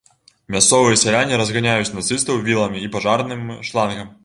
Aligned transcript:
Мясцовыя 0.53 0.95
сяляне 1.01 1.37
разганяюць 1.41 1.93
нацыстаў 1.99 2.41
віламі 2.49 2.85
і 2.87 2.91
пажарным 2.99 3.47
шлангам. 3.71 4.13